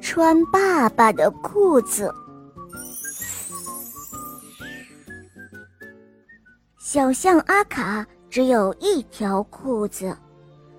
[0.00, 2.12] 穿爸爸的裤子。
[6.78, 10.16] 小象阿卡只有一条裤子，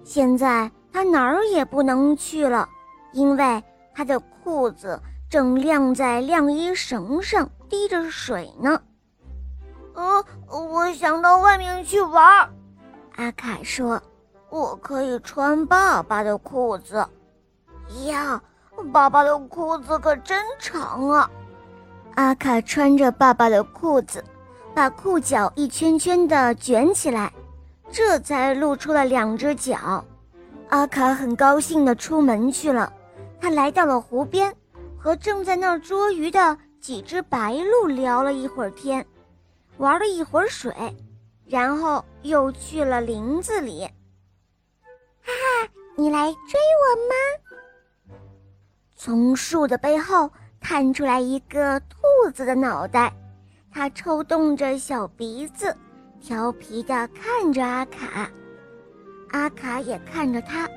[0.04, 2.68] 现在他哪儿也不能去了，
[3.14, 5.00] 因为他的裤子
[5.30, 8.82] 正晾在晾衣绳上，滴着水呢。
[9.94, 12.50] 呃，我想到外面去玩儿。
[13.16, 14.02] 阿卡说
[14.50, 17.06] ：“我可以穿爸爸的裤子。”
[18.08, 18.42] 呀，
[18.84, 21.30] 爸爸的裤子可真长啊！
[22.16, 24.24] 阿卡穿着爸爸的裤子，
[24.74, 27.32] 把裤脚一圈圈的卷起来，
[27.92, 30.04] 这才露出了两只脚。
[30.70, 32.92] 阿卡很高兴的出门去了。
[33.42, 34.54] 他来到了湖边，
[34.98, 39.06] 和正在那儿捉鱼的几只白鹭聊了一会儿天。
[39.78, 40.74] 玩了一会儿水，
[41.46, 43.86] 然后又去了林子里。
[45.22, 47.49] 哈哈，你来追我吗？
[49.02, 51.98] 从树的背后探出来一个兔
[52.34, 53.14] 子的脑袋，
[53.72, 55.74] 它抽动着小鼻子，
[56.20, 58.30] 调皮地看着阿卡。
[59.30, 60.70] 阿卡也看着他，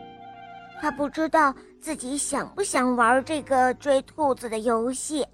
[0.80, 5.26] 他不知道自己想不想玩这个追兔子的游戏。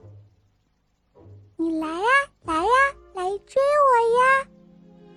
[1.57, 2.07] 你来呀，
[2.45, 2.71] 来呀！
[3.13, 4.49] 来追我呀！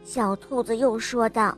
[0.03, 1.58] 小兔子又说道。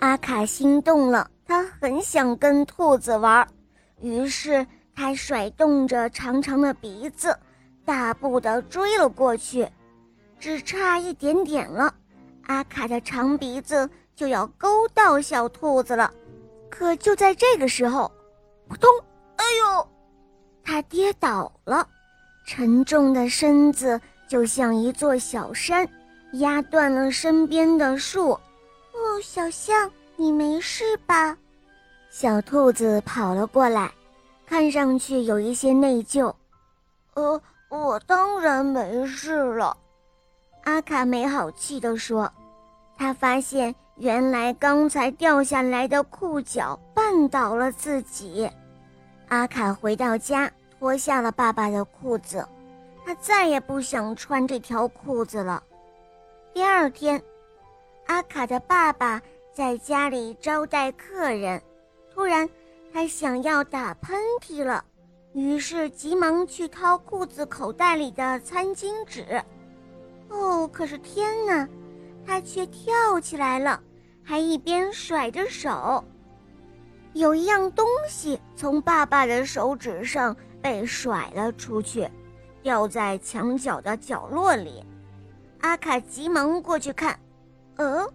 [0.00, 3.46] 阿卡心动了，他很想跟兔子玩，
[4.00, 4.66] 于是
[4.98, 7.38] 他甩动着长长的鼻子，
[7.84, 9.68] 大步地追了过去。
[10.40, 11.94] 只差一点点了，
[12.48, 16.12] 阿卡的长鼻子就要勾到小兔子了。
[16.68, 18.10] 可就在这个时候，
[18.66, 18.90] 扑通！
[19.36, 19.88] 哎呦，
[20.64, 21.86] 他跌倒了，
[22.44, 24.00] 沉重的身子。
[24.26, 25.88] 就像一座小山，
[26.32, 28.30] 压断了身边的树。
[28.32, 31.38] 哦，小象，你没事吧？
[32.10, 33.90] 小兔子跑了过来，
[34.48, 36.34] 看上去有一些内疚。
[37.12, 39.76] 呃，我当然没事了。
[40.64, 42.32] 阿卡没好气地说。
[42.96, 48.50] 他发现原来刚才掉下来的裤脚绊倒了自己。
[49.28, 52.48] 阿卡回到家，脱下了爸爸的裤子。
[53.04, 55.62] 他再也不想穿这条裤子了。
[56.54, 57.22] 第二天，
[58.06, 59.20] 阿卡的爸爸
[59.52, 61.62] 在家里招待客人，
[62.12, 62.48] 突然
[62.92, 64.84] 他想要打喷嚏了，
[65.32, 69.42] 于是急忙去掏裤子口袋里的餐巾纸。
[70.28, 71.68] 哦，可是天哪，
[72.26, 73.80] 他却跳起来了，
[74.22, 76.04] 还一边甩着手。
[77.14, 82.08] 有一样东西从爸爸的手指上被甩了出去。
[82.60, 84.84] 掉在墙角的角落里，
[85.60, 87.18] 阿卡急忙过去看，
[87.76, 88.06] 呃，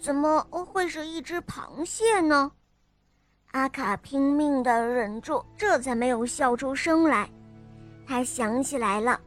[0.00, 2.50] 怎么会是一只螃蟹呢？
[3.52, 7.28] 阿卡拼命地忍住，这才没有笑出声来。
[8.06, 9.20] 他想起来了，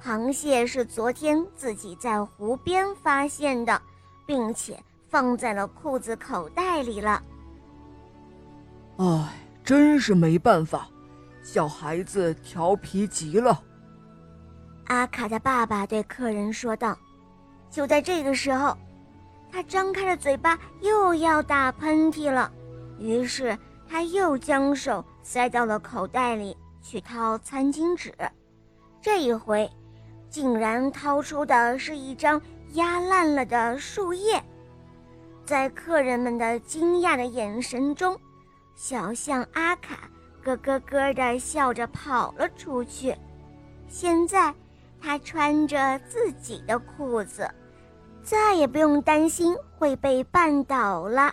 [0.00, 3.80] 螃蟹是昨天自己在湖边发现的，
[4.24, 4.78] 并且
[5.08, 7.22] 放在了裤子口袋里了。
[8.98, 9.32] 唉，
[9.64, 10.88] 真是没办法，
[11.42, 13.60] 小孩子调皮极了。
[14.86, 16.96] 阿卡的爸爸对客人说道
[17.68, 18.78] ：“就在这个时候，
[19.50, 22.48] 他张开了嘴巴，又要打喷嚏了。
[22.98, 23.56] 于是
[23.88, 28.12] 他又将手塞到了口袋里去掏餐巾纸。
[29.00, 29.70] 这一回，
[30.28, 32.40] 竟然掏出的是一张
[32.72, 34.42] 压烂了的树叶。
[35.44, 38.18] 在客人们的惊讶的眼神中，
[38.74, 40.10] 小象阿卡
[40.42, 43.16] 咯咯咯地笑着跑了出去。
[43.88, 44.54] 现在。”
[44.98, 47.48] 他穿着自己的裤子，
[48.22, 51.32] 再也不用担心会被绊倒了。